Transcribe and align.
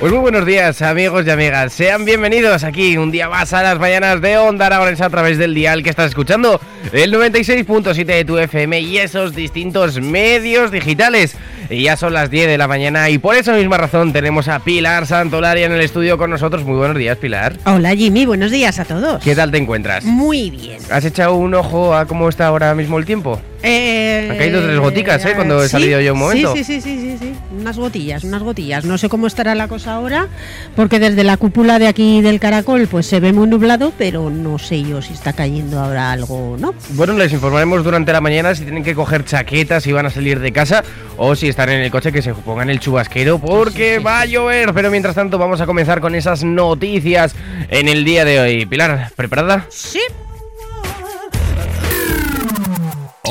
Pues 0.00 0.12
muy 0.12 0.22
buenos 0.22 0.46
días 0.46 0.80
amigos 0.80 1.26
y 1.26 1.30
amigas, 1.30 1.74
sean 1.74 2.06
bienvenidos 2.06 2.64
aquí 2.64 2.96
un 2.96 3.10
día 3.10 3.28
más 3.28 3.52
a 3.52 3.62
las 3.62 3.78
mañanas 3.78 4.22
de 4.22 4.38
Onda 4.38 4.64
Aragonesa 4.64 5.04
a 5.04 5.10
través 5.10 5.36
del 5.36 5.52
dial 5.52 5.82
que 5.82 5.90
estás 5.90 6.08
escuchando, 6.08 6.58
el 6.90 7.12
96.7 7.12 8.06
de 8.06 8.24
tu 8.24 8.38
FM 8.38 8.80
y 8.80 8.96
esos 8.96 9.34
distintos 9.34 10.00
medios 10.00 10.70
digitales. 10.70 11.36
Y 11.68 11.82
ya 11.82 11.98
son 11.98 12.14
las 12.14 12.30
10 12.30 12.46
de 12.46 12.56
la 12.56 12.66
mañana 12.66 13.10
y 13.10 13.18
por 13.18 13.36
esa 13.36 13.52
misma 13.52 13.76
razón 13.76 14.14
tenemos 14.14 14.48
a 14.48 14.60
Pilar 14.60 15.06
Santolaria 15.06 15.66
en 15.66 15.72
el 15.72 15.82
estudio 15.82 16.16
con 16.16 16.30
nosotros. 16.30 16.64
Muy 16.64 16.78
buenos 16.78 16.96
días 16.96 17.18
Pilar. 17.18 17.58
Hola 17.66 17.94
Jimmy, 17.94 18.24
buenos 18.24 18.50
días 18.50 18.78
a 18.78 18.86
todos. 18.86 19.22
¿Qué 19.22 19.36
tal 19.36 19.50
te 19.50 19.58
encuentras? 19.58 20.02
Muy 20.06 20.48
bien. 20.48 20.78
¿Has 20.90 21.04
echado 21.04 21.34
un 21.34 21.52
ojo 21.52 21.94
a 21.94 22.06
cómo 22.06 22.30
está 22.30 22.46
ahora 22.46 22.74
mismo 22.74 22.98
el 22.98 23.04
tiempo? 23.04 23.38
Eh, 23.62 24.28
Han 24.30 24.38
caído 24.38 24.62
tres 24.62 24.78
goticas, 24.78 25.24
¿eh? 25.24 25.32
Cuando 25.34 25.62
he 25.62 25.66
sí, 25.66 25.72
salido 25.72 26.00
yo 26.00 26.14
un 26.14 26.20
momento. 26.20 26.54
Sí, 26.54 26.64
sí, 26.64 26.80
sí, 26.80 26.98
sí, 26.98 27.10
sí, 27.10 27.16
sí. 27.18 27.32
Unas 27.58 27.76
gotillas, 27.76 28.24
unas 28.24 28.42
gotillas. 28.42 28.84
No 28.84 28.96
sé 28.96 29.08
cómo 29.08 29.26
estará 29.26 29.54
la 29.54 29.68
cosa 29.68 29.94
ahora, 29.94 30.28
porque 30.76 30.98
desde 30.98 31.24
la 31.24 31.36
cúpula 31.36 31.78
de 31.78 31.86
aquí 31.86 32.22
del 32.22 32.40
Caracol 32.40 32.86
pues 32.86 33.06
se 33.06 33.20
ve 33.20 33.32
muy 33.32 33.48
nublado, 33.48 33.92
pero 33.98 34.30
no 34.30 34.58
sé 34.58 34.82
yo 34.82 35.02
si 35.02 35.12
está 35.12 35.32
cayendo 35.32 35.78
ahora 35.78 36.12
algo 36.12 36.52
o 36.52 36.56
no. 36.56 36.74
Bueno, 36.90 37.12
les 37.14 37.32
informaremos 37.32 37.84
durante 37.84 38.12
la 38.12 38.20
mañana 38.20 38.54
si 38.54 38.62
tienen 38.62 38.82
que 38.82 38.94
coger 38.94 39.24
chaquetas, 39.24 39.82
si 39.82 39.92
van 39.92 40.06
a 40.06 40.10
salir 40.10 40.40
de 40.40 40.52
casa 40.52 40.82
o 41.16 41.34
si 41.34 41.48
están 41.48 41.68
en 41.68 41.80
el 41.80 41.90
coche 41.90 42.12
que 42.12 42.22
se 42.22 42.32
pongan 42.32 42.70
el 42.70 42.80
chubasquero 42.80 43.38
porque 43.38 43.98
va 43.98 44.20
a 44.20 44.26
llover. 44.26 44.72
Pero 44.72 44.90
mientras 44.90 45.14
tanto 45.14 45.38
vamos 45.38 45.60
a 45.60 45.66
comenzar 45.66 46.00
con 46.00 46.14
esas 46.14 46.44
noticias 46.44 47.34
en 47.68 47.88
el 47.88 48.04
día 48.04 48.24
de 48.24 48.40
hoy. 48.40 48.66
Pilar, 48.66 49.10
¿preparada? 49.16 49.66
Sí. 49.68 50.00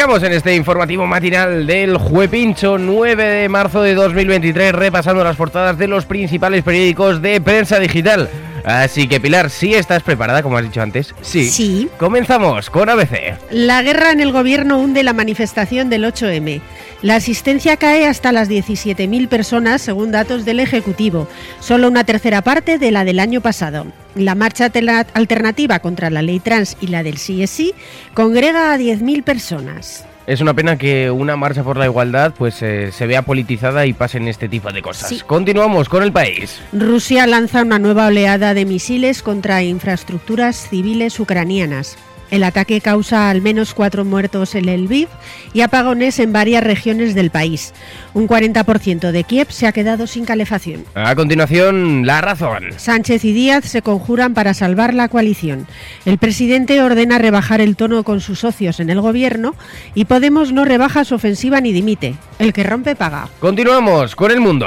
Arrancamos 0.00 0.22
en 0.26 0.32
este 0.32 0.56
informativo 0.56 1.06
matinal 1.06 1.66
del 1.66 1.98
Juepincho 1.98 2.78
9 2.78 3.22
de 3.22 3.48
marzo 3.50 3.82
de 3.82 3.94
2023 3.94 4.72
repasando 4.72 5.22
las 5.22 5.36
portadas 5.36 5.76
de 5.76 5.88
los 5.88 6.06
principales 6.06 6.64
periódicos 6.64 7.20
de 7.20 7.38
prensa 7.38 7.78
digital. 7.78 8.30
Así 8.64 9.08
que 9.08 9.20
Pilar, 9.20 9.50
¿sí 9.50 9.74
estás 9.74 10.02
preparada 10.02 10.42
como 10.42 10.56
has 10.56 10.64
dicho 10.64 10.82
antes? 10.82 11.14
Sí. 11.22 11.48
Sí. 11.50 11.88
Comenzamos 11.98 12.70
con 12.70 12.88
ABC. 12.88 13.36
La 13.50 13.82
guerra 13.82 14.12
en 14.12 14.20
el 14.20 14.32
gobierno 14.32 14.78
hunde 14.78 15.02
la 15.02 15.12
manifestación 15.12 15.90
del 15.90 16.04
8M. 16.04 16.60
La 17.02 17.16
asistencia 17.16 17.76
cae 17.76 18.06
hasta 18.06 18.32
las 18.32 18.50
17.000 18.50 19.28
personas, 19.28 19.80
según 19.80 20.12
datos 20.12 20.44
del 20.44 20.60
Ejecutivo, 20.60 21.28
solo 21.58 21.88
una 21.88 22.04
tercera 22.04 22.42
parte 22.42 22.78
de 22.78 22.90
la 22.90 23.04
del 23.04 23.20
año 23.20 23.40
pasado. 23.40 23.86
La 24.14 24.34
marcha 24.34 24.70
alternativa 25.14 25.78
contra 25.78 26.10
la 26.10 26.20
ley 26.20 26.40
trans 26.40 26.76
y 26.80 26.88
la 26.88 27.02
del 27.02 27.16
sí 27.16 27.42
es 27.42 27.50
sí 27.50 27.74
congrega 28.12 28.72
a 28.72 28.76
10.000 28.76 29.22
personas. 29.22 30.04
Es 30.30 30.40
una 30.40 30.54
pena 30.54 30.78
que 30.78 31.10
una 31.10 31.34
marcha 31.34 31.64
por 31.64 31.76
la 31.76 31.86
igualdad 31.86 32.32
pues 32.38 32.62
eh, 32.62 32.92
se 32.92 33.04
vea 33.08 33.22
politizada 33.22 33.84
y 33.86 33.92
pasen 33.92 34.28
este 34.28 34.48
tipo 34.48 34.70
de 34.70 34.80
cosas. 34.80 35.08
Sí. 35.08 35.20
Continuamos 35.26 35.88
con 35.88 36.04
el 36.04 36.12
país. 36.12 36.60
Rusia 36.72 37.26
lanza 37.26 37.62
una 37.62 37.80
nueva 37.80 38.06
oleada 38.06 38.54
de 38.54 38.64
misiles 38.64 39.24
contra 39.24 39.64
infraestructuras 39.64 40.68
civiles 40.68 41.18
ucranianas. 41.18 41.96
El 42.30 42.44
ataque 42.44 42.80
causa 42.80 43.30
al 43.30 43.42
menos 43.42 43.74
cuatro 43.74 44.04
muertos 44.04 44.54
en 44.54 44.68
el 44.68 44.84
Lviv 44.84 45.08
y 45.52 45.62
apagones 45.62 46.18
en 46.18 46.32
varias 46.32 46.62
regiones 46.62 47.14
del 47.14 47.30
país. 47.30 47.72
Un 48.14 48.28
40% 48.28 49.10
de 49.10 49.24
Kiev 49.24 49.50
se 49.50 49.66
ha 49.66 49.72
quedado 49.72 50.06
sin 50.06 50.24
calefacción. 50.24 50.84
A 50.94 51.14
continuación, 51.14 52.06
la 52.06 52.20
razón. 52.20 52.64
Sánchez 52.76 53.24
y 53.24 53.32
Díaz 53.32 53.64
se 53.64 53.82
conjuran 53.82 54.34
para 54.34 54.54
salvar 54.54 54.94
la 54.94 55.08
coalición. 55.08 55.66
El 56.04 56.18
presidente 56.18 56.82
ordena 56.82 57.18
rebajar 57.18 57.60
el 57.60 57.76
tono 57.76 58.04
con 58.04 58.20
sus 58.20 58.40
socios 58.40 58.80
en 58.80 58.90
el 58.90 59.00
gobierno 59.00 59.54
y 59.94 60.04
Podemos 60.10 60.52
no 60.52 60.64
rebaja 60.64 61.04
su 61.04 61.14
ofensiva 61.14 61.60
ni 61.60 61.72
dimite. 61.72 62.16
El 62.38 62.52
que 62.52 62.62
rompe 62.62 62.96
paga. 62.96 63.28
Continuamos 63.38 64.16
con 64.16 64.30
el 64.30 64.40
mundo. 64.40 64.66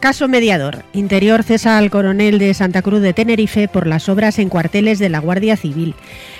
Caso 0.00 0.28
mediador. 0.28 0.82
Interior 0.94 1.42
cesa 1.42 1.76
al 1.76 1.90
coronel 1.90 2.38
de 2.38 2.54
Santa 2.54 2.80
Cruz 2.80 3.02
de 3.02 3.12
Tenerife 3.12 3.68
por 3.68 3.86
las 3.86 4.08
obras 4.08 4.38
en 4.38 4.48
cuarteles 4.48 4.98
de 4.98 5.10
la 5.10 5.18
Guardia 5.18 5.58
Civil. 5.58 5.94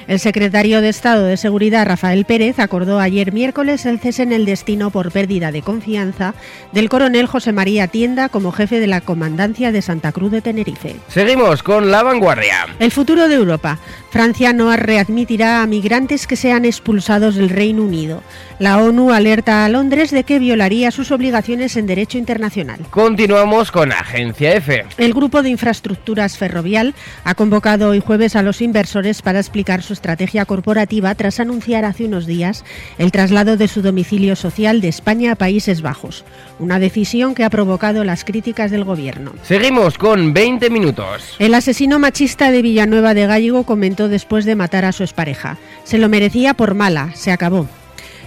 El 0.08 0.18
secretario 0.18 0.80
de 0.80 0.88
Estado 0.88 1.26
de 1.26 1.36
Seguridad, 1.36 1.86
Rafael 1.86 2.24
Pérez, 2.24 2.58
acordó 2.58 2.98
ayer 2.98 3.34
miércoles 3.34 3.84
el 3.84 4.00
cese 4.00 4.22
en 4.22 4.32
el 4.32 4.46
destino 4.46 4.90
por 4.90 5.12
pérdida 5.12 5.52
de 5.52 5.60
confianza 5.60 6.32
del 6.72 6.88
coronel 6.88 7.26
José 7.26 7.52
María 7.52 7.86
Tienda 7.86 8.30
como 8.30 8.50
jefe 8.50 8.80
de 8.80 8.86
la 8.86 9.02
Comandancia 9.02 9.72
de 9.72 9.82
Santa 9.82 10.10
Cruz 10.12 10.32
de 10.32 10.40
Tenerife. 10.40 10.96
Seguimos 11.08 11.62
con 11.62 11.90
la 11.90 12.02
vanguardia. 12.02 12.66
El 12.78 12.90
futuro 12.90 13.28
de 13.28 13.34
Europa. 13.34 13.78
Francia 14.10 14.52
no 14.52 14.74
readmitirá 14.74 15.62
a 15.62 15.66
migrantes 15.66 16.26
que 16.26 16.34
sean 16.34 16.64
expulsados 16.64 17.36
del 17.36 17.48
Reino 17.48 17.84
Unido. 17.84 18.22
La 18.58 18.78
ONU 18.78 19.12
alerta 19.12 19.64
a 19.64 19.68
Londres 19.68 20.10
de 20.10 20.24
que 20.24 20.40
violaría 20.40 20.90
sus 20.90 21.12
obligaciones 21.12 21.76
en 21.76 21.86
derecho 21.86 22.18
internacional. 22.18 22.80
Continuamos 22.90 23.70
con 23.70 23.92
Agencia 23.92 24.54
F. 24.54 24.84
El 24.98 25.14
Grupo 25.14 25.42
de 25.42 25.50
Infraestructuras 25.50 26.36
Ferrovial 26.36 26.94
ha 27.22 27.34
convocado 27.34 27.90
hoy 27.90 28.00
jueves 28.00 28.34
a 28.34 28.42
los 28.42 28.60
inversores 28.60 29.22
para 29.22 29.38
explicar 29.38 29.82
su 29.82 29.92
estrategia 29.92 30.44
corporativa 30.44 31.14
tras 31.14 31.38
anunciar 31.38 31.84
hace 31.84 32.06
unos 32.06 32.26
días 32.26 32.64
el 32.98 33.12
traslado 33.12 33.56
de 33.56 33.68
su 33.68 33.80
domicilio 33.80 34.34
social 34.34 34.80
de 34.80 34.88
España 34.88 35.32
a 35.32 35.36
Países 35.36 35.82
Bajos, 35.82 36.24
una 36.58 36.80
decisión 36.80 37.36
que 37.36 37.44
ha 37.44 37.50
provocado 37.50 38.02
las 38.02 38.24
críticas 38.24 38.72
del 38.72 38.84
Gobierno. 38.84 39.32
Seguimos 39.44 39.98
con 39.98 40.34
20 40.34 40.68
minutos. 40.68 41.36
El 41.38 41.54
asesino 41.54 42.00
machista 42.00 42.50
de 42.50 42.62
Villanueva 42.62 43.14
de 43.14 43.26
Gallego 43.26 43.64
comentó 43.64 43.99
después 44.08 44.44
de 44.44 44.56
matar 44.56 44.84
a 44.84 44.92
su 44.92 45.02
expareja. 45.02 45.58
Se 45.84 45.98
lo 45.98 46.08
merecía 46.08 46.54
por 46.54 46.74
mala, 46.74 47.10
se 47.14 47.32
acabó. 47.32 47.68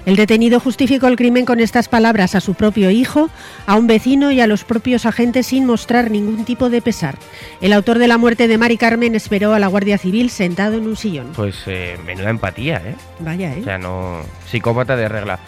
El 0.05 0.17
detenido 0.17 0.59
justificó 0.59 1.07
el 1.07 1.15
crimen 1.15 1.45
con 1.45 1.61
estas 1.61 1.87
palabras 1.87 2.35
a 2.35 2.41
su 2.41 2.55
propio 2.55 2.89
hijo, 2.89 3.29
a 3.65 3.75
un 3.77 3.87
vecino 3.87 4.31
y 4.31 4.41
a 4.41 4.47
los 4.47 4.65
propios 4.65 5.05
agentes 5.05 5.47
sin 5.47 5.65
mostrar 5.65 6.11
ningún 6.11 6.43
tipo 6.43 6.69
de 6.69 6.81
pesar. 6.81 7.15
El 7.61 7.71
autor 7.71 7.99
de 7.99 8.09
la 8.09 8.17
muerte 8.17 8.49
de 8.49 8.57
Mari 8.57 8.77
Carmen 8.77 9.15
esperó 9.15 9.53
a 9.53 9.59
la 9.59 9.67
Guardia 9.67 9.97
Civil 9.97 10.29
sentado 10.29 10.77
en 10.77 10.87
un 10.87 10.97
sillón. 10.97 11.27
Pues 11.35 11.55
eh, 11.67 11.97
menuda 12.05 12.29
empatía, 12.29 12.81
¿eh? 12.85 12.95
Vaya, 13.19 13.53
¿eh? 13.53 13.61
O 13.61 13.63
sea, 13.63 13.77
no. 13.77 14.21
Psicópata 14.51 14.97
de 14.97 15.07
regla. 15.07 15.39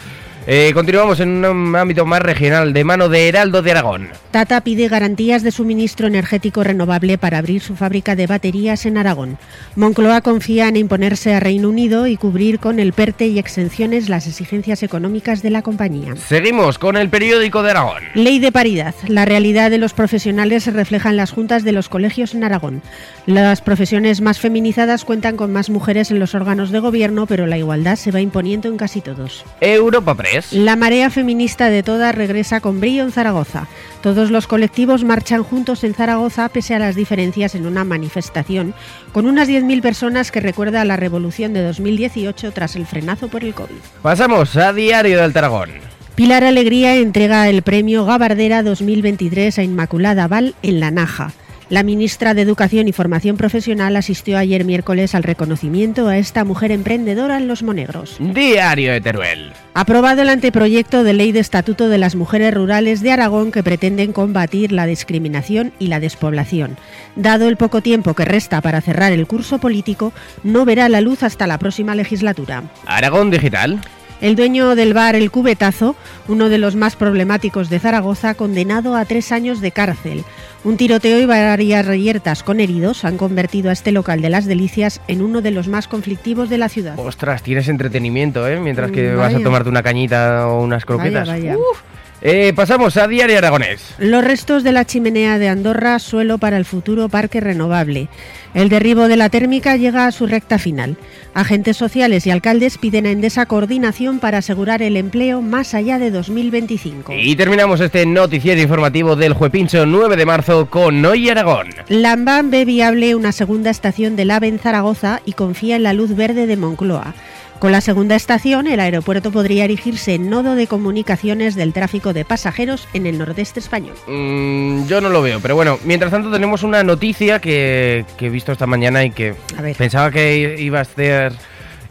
Eh, 0.48 0.70
continuamos 0.74 1.18
en 1.18 1.44
un 1.44 1.74
ámbito 1.74 2.06
más 2.06 2.22
regional, 2.22 2.72
de 2.72 2.84
mano 2.84 3.08
de 3.08 3.28
Heraldo 3.28 3.62
de 3.62 3.72
Aragón. 3.72 4.10
Tata 4.30 4.60
pide 4.60 4.86
garantías 4.86 5.42
de 5.42 5.50
suministro 5.50 6.06
energético 6.06 6.62
renovable 6.62 7.18
para 7.18 7.38
abrir 7.38 7.60
su 7.60 7.74
fábrica 7.74 8.14
de 8.14 8.28
baterías 8.28 8.86
en 8.86 8.96
Aragón. 8.96 9.38
Moncloa 9.74 10.20
confía 10.20 10.68
en 10.68 10.76
imponerse 10.76 11.34
a 11.34 11.40
Reino 11.40 11.68
Unido 11.68 12.06
y 12.06 12.16
cubrir 12.16 12.60
con 12.60 12.78
el 12.78 12.92
PERTE 12.92 13.26
y 13.26 13.40
exenciones 13.40 14.08
las 14.08 14.28
exigencias 14.28 14.84
económicas 14.84 15.42
de 15.42 15.50
la 15.50 15.62
compañía. 15.62 16.14
Seguimos 16.14 16.78
con 16.78 16.96
el 16.96 17.08
periódico 17.08 17.64
de 17.64 17.72
Aragón. 17.72 18.04
Ley 18.14 18.38
de 18.38 18.52
paridad. 18.52 18.94
La 19.08 19.24
realidad 19.24 19.72
de 19.72 19.78
los 19.78 19.94
profesionales 19.94 20.62
se 20.62 20.70
refleja 20.70 21.10
en 21.10 21.16
las 21.16 21.32
juntas 21.32 21.64
de 21.64 21.72
los 21.72 21.88
colegios 21.88 22.34
en 22.34 22.44
Aragón. 22.44 22.82
Las 23.26 23.62
profesiones 23.62 24.20
más 24.20 24.38
feminizadas 24.38 25.04
cuentan 25.04 25.36
con 25.36 25.52
más 25.52 25.70
mujeres 25.70 26.12
en 26.12 26.20
los 26.20 26.36
órganos 26.36 26.70
de 26.70 26.78
gobierno, 26.78 27.26
pero 27.26 27.46
la 27.46 27.58
igualdad 27.58 27.96
se 27.96 28.12
va 28.12 28.20
imponiendo 28.20 28.68
en 28.68 28.76
casi 28.76 29.00
todos. 29.00 29.44
Europa 29.60 30.14
Press. 30.14 30.35
La 30.52 30.76
marea 30.76 31.10
feminista 31.10 31.70
de 31.70 31.82
todas 31.82 32.14
regresa 32.14 32.60
con 32.60 32.80
brillo 32.80 33.02
en 33.02 33.12
Zaragoza. 33.12 33.66
Todos 34.02 34.30
los 34.30 34.46
colectivos 34.46 35.04
marchan 35.04 35.42
juntos 35.42 35.84
en 35.84 35.94
Zaragoza 35.94 36.48
pese 36.48 36.74
a 36.74 36.78
las 36.78 36.94
diferencias 36.94 37.54
en 37.54 37.66
una 37.66 37.84
manifestación 37.84 38.74
con 39.12 39.26
unas 39.26 39.48
10.000 39.48 39.82
personas 39.82 40.30
que 40.30 40.40
recuerda 40.40 40.80
a 40.80 40.84
la 40.84 40.96
revolución 40.96 41.52
de 41.52 41.62
2018 41.62 42.52
tras 42.52 42.76
el 42.76 42.86
frenazo 42.86 43.28
por 43.28 43.44
el 43.44 43.54
COVID. 43.54 43.76
Pasamos 44.02 44.56
a 44.56 44.72
Diario 44.72 45.20
del 45.20 45.32
Taragón. 45.32 45.70
Pilar 46.14 46.44
Alegría 46.44 46.94
entrega 46.96 47.48
el 47.48 47.62
premio 47.62 48.06
Gabardera 48.06 48.62
2023 48.62 49.58
a 49.58 49.62
Inmaculada 49.62 50.26
Val 50.28 50.54
en 50.62 50.80
La 50.80 50.90
Naja. 50.90 51.32
La 51.68 51.82
ministra 51.82 52.32
de 52.32 52.42
Educación 52.42 52.86
y 52.86 52.92
Formación 52.92 53.36
Profesional 53.36 53.96
asistió 53.96 54.38
ayer 54.38 54.64
miércoles 54.64 55.16
al 55.16 55.24
reconocimiento 55.24 56.06
a 56.06 56.16
esta 56.16 56.44
mujer 56.44 56.70
emprendedora 56.70 57.38
en 57.38 57.48
Los 57.48 57.64
Monegros. 57.64 58.18
Diario 58.20 58.92
de 58.92 59.00
Teruel. 59.00 59.52
Aprobado 59.74 60.22
el 60.22 60.28
anteproyecto 60.28 61.02
de 61.02 61.12
ley 61.12 61.32
de 61.32 61.40
Estatuto 61.40 61.88
de 61.88 61.98
las 61.98 62.14
Mujeres 62.14 62.54
Rurales 62.54 63.00
de 63.00 63.10
Aragón 63.10 63.50
que 63.50 63.64
pretenden 63.64 64.12
combatir 64.12 64.70
la 64.70 64.86
discriminación 64.86 65.72
y 65.80 65.88
la 65.88 65.98
despoblación. 65.98 66.76
Dado 67.16 67.48
el 67.48 67.56
poco 67.56 67.82
tiempo 67.82 68.14
que 68.14 68.24
resta 68.24 68.60
para 68.60 68.80
cerrar 68.80 69.10
el 69.10 69.26
curso 69.26 69.58
político, 69.58 70.12
no 70.44 70.64
verá 70.66 70.88
la 70.88 71.00
luz 71.00 71.24
hasta 71.24 71.48
la 71.48 71.58
próxima 71.58 71.96
legislatura. 71.96 72.62
Aragón 72.86 73.32
Digital. 73.32 73.80
El 74.20 74.34
dueño 74.34 74.76
del 74.76 74.94
bar 74.94 75.14
El 75.14 75.30
Cubetazo, 75.30 75.94
uno 76.26 76.48
de 76.48 76.56
los 76.56 76.74
más 76.74 76.96
problemáticos 76.96 77.68
de 77.68 77.78
Zaragoza, 77.78 78.34
condenado 78.34 78.96
a 78.96 79.04
tres 79.04 79.30
años 79.30 79.60
de 79.60 79.72
cárcel. 79.72 80.24
Un 80.66 80.76
tiroteo 80.76 81.20
y 81.20 81.26
varias 81.26 81.86
reyertas 81.86 82.42
con 82.42 82.58
heridos 82.58 83.04
han 83.04 83.16
convertido 83.18 83.70
a 83.70 83.72
este 83.72 83.92
local 83.92 84.20
de 84.20 84.30
las 84.30 84.46
delicias 84.46 85.00
en 85.06 85.22
uno 85.22 85.40
de 85.40 85.52
los 85.52 85.68
más 85.68 85.86
conflictivos 85.86 86.50
de 86.50 86.58
la 86.58 86.68
ciudad. 86.68 86.98
Ostras, 86.98 87.44
tienes 87.44 87.68
entretenimiento, 87.68 88.48
¿eh? 88.48 88.58
Mientras 88.58 88.90
que 88.90 89.12
Mm, 89.12 89.16
vas 89.16 89.28
a 89.30 89.32
vaya. 89.34 89.44
tomarte 89.44 89.68
una 89.68 89.84
cañita 89.84 90.48
o 90.48 90.64
unas 90.64 90.84
croquetas. 90.84 91.28
Vaya, 91.28 91.52
vaya. 91.52 91.56
Uf. 91.56 91.82
Eh, 92.28 92.52
pasamos 92.56 92.96
a 92.96 93.06
Diario 93.06 93.38
Aragonés. 93.38 93.94
Los 93.98 94.24
restos 94.24 94.64
de 94.64 94.72
la 94.72 94.84
chimenea 94.84 95.38
de 95.38 95.48
Andorra, 95.48 96.00
suelo 96.00 96.38
para 96.38 96.56
el 96.56 96.64
futuro 96.64 97.08
parque 97.08 97.40
renovable. 97.40 98.08
El 98.52 98.68
derribo 98.68 99.06
de 99.06 99.14
la 99.14 99.28
térmica 99.28 99.76
llega 99.76 100.08
a 100.08 100.10
su 100.10 100.26
recta 100.26 100.58
final. 100.58 100.96
Agentes 101.34 101.76
sociales 101.76 102.26
y 102.26 102.32
alcaldes 102.32 102.78
piden 102.78 103.06
a 103.06 103.12
Endesa 103.12 103.46
coordinación 103.46 104.18
para 104.18 104.38
asegurar 104.38 104.82
el 104.82 104.96
empleo 104.96 105.40
más 105.40 105.72
allá 105.72 106.00
de 106.00 106.10
2025. 106.10 107.12
Y 107.12 107.36
terminamos 107.36 107.80
este 107.80 108.04
noticiero 108.04 108.60
informativo 108.60 109.14
del 109.14 109.32
Juepincho 109.32 109.86
9 109.86 110.16
de 110.16 110.26
marzo 110.26 110.66
con 110.68 111.04
Hoy 111.04 111.28
Aragón. 111.28 111.68
Lambán 111.88 112.50
ve 112.50 112.64
viable 112.64 113.14
una 113.14 113.30
segunda 113.30 113.70
estación 113.70 114.16
del 114.16 114.32
AVE 114.32 114.48
en 114.48 114.58
Zaragoza 114.58 115.20
y 115.26 115.34
confía 115.34 115.76
en 115.76 115.84
la 115.84 115.92
luz 115.92 116.16
verde 116.16 116.48
de 116.48 116.56
Moncloa. 116.56 117.14
Con 117.58 117.72
la 117.72 117.80
segunda 117.80 118.16
estación, 118.16 118.66
el 118.66 118.80
aeropuerto 118.80 119.30
podría 119.30 119.64
erigirse 119.64 120.14
en 120.14 120.28
nodo 120.28 120.56
de 120.56 120.66
comunicaciones 120.66 121.54
del 121.54 121.72
tráfico 121.72 122.12
de 122.12 122.26
pasajeros 122.26 122.86
en 122.92 123.06
el 123.06 123.16
nordeste 123.16 123.60
español. 123.60 123.94
Mm, 124.06 124.86
yo 124.86 125.00
no 125.00 125.08
lo 125.08 125.22
veo, 125.22 125.40
pero 125.40 125.54
bueno, 125.54 125.78
mientras 125.84 126.10
tanto 126.10 126.30
tenemos 126.30 126.62
una 126.62 126.82
noticia 126.82 127.40
que, 127.40 128.04
que 128.18 128.26
he 128.26 128.30
visto 128.30 128.52
esta 128.52 128.66
mañana 128.66 129.04
y 129.04 129.10
que 129.10 129.34
pensaba 129.78 130.10
que 130.10 130.56
iba 130.58 130.80
a 130.80 130.84
ser... 130.84 131.32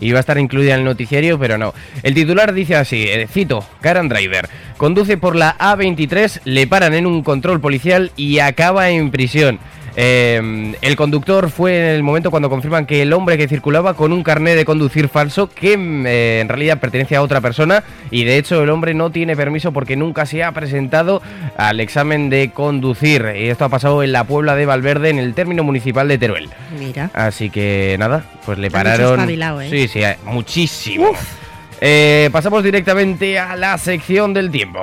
Iba 0.01 0.17
a 0.17 0.19
estar 0.19 0.38
incluida 0.38 0.73
en 0.73 0.79
el 0.79 0.85
noticiario, 0.85 1.39
pero 1.39 1.57
no. 1.57 1.73
El 2.03 2.13
titular 2.13 2.53
dice 2.53 2.75
así, 2.75 3.06
eh, 3.07 3.27
cito, 3.31 3.65
Karen 3.79 4.09
Driver, 4.09 4.50
conduce 4.75 5.15
por 5.15 5.38
la 5.38 5.57
A23, 5.57 6.41
le 6.44 6.68
paran 6.68 6.94
en 6.94 7.06
un 7.06 7.23
control 7.23 7.61
policial 7.61 8.11
y 8.18 8.39
acaba 8.39 8.89
en 8.89 9.09
prisión. 9.09 9.57
Eh, 9.95 10.75
el 10.81 10.95
conductor 10.95 11.50
fue 11.50 11.77
en 11.77 11.86
el 11.86 12.03
momento 12.03 12.31
cuando 12.31 12.50
confirman 12.50 12.86
que 12.86 13.01
el 13.01 13.13
hombre 13.13 13.38
que 13.38 13.47
circulaba 13.47 13.94
con 13.94 14.12
un 14.12 14.24
carnet 14.24 14.56
de 14.56 14.65
conducir 14.65 15.07
falso 15.07 15.50
que 15.50 15.77
mm, 15.77 16.06
eh, 16.06 16.39
en 16.42 16.50
realidad 16.50 16.80
pertenece 16.80 17.15
a 17.15 17.21
otra 17.21 17.42
persona 17.42 17.83
y 18.12 18.25
de 18.25 18.38
hecho 18.38 18.62
el 18.62 18.69
hombre 18.69 18.94
no 18.94 19.09
tiene 19.09 19.36
permiso 19.36 19.71
porque 19.71 19.95
nunca 19.95 20.25
se 20.25 20.44
ha 20.44 20.51
presentado 20.51 21.21
al 21.57 21.80
examen 21.80 22.30
de 22.30 22.51
conducir. 22.51 23.33
Y 23.36 23.50
esto 23.50 23.65
ha 23.65 23.69
pasado 23.69 24.03
en 24.03 24.12
la 24.12 24.25
Puebla 24.25 24.56
de 24.56 24.65
Valverde 24.65 25.09
en 25.09 25.19
el 25.19 25.33
término 25.33 25.63
municipal 25.63 26.07
de 26.07 26.18
Teruel. 26.18 26.50
Mira. 26.77 27.09
Así 27.13 27.50
que 27.50 27.95
nada, 28.00 28.25
pues 28.45 28.57
le 28.57 28.69
pararon. 28.69 29.30
¿eh? 29.30 29.69
Sí, 29.69 29.88
sí, 29.88 30.03
eh, 30.03 30.18
muchísimo. 30.25 31.12
Eh, 31.81 32.30
pasamos 32.31 32.63
directamente 32.63 33.38
a 33.38 33.56
la 33.56 33.77
sección 33.77 34.33
del 34.33 34.50
tiempo. 34.51 34.80